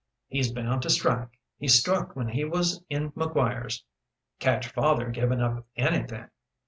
He's 0.29 0.51
bound 0.51 0.81
to 0.81 0.89
strike. 0.89 1.37
He 1.59 1.67
struck 1.67 2.15
when 2.15 2.29
he 2.29 2.43
was 2.43 2.83
in 2.89 3.11
McGuire's. 3.11 3.85
Catch 4.39 4.69
father 4.69 5.11
givin' 5.11 5.41
up 5.41 5.67
anything. 5.75 6.27